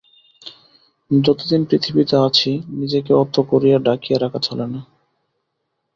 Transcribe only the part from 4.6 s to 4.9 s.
না।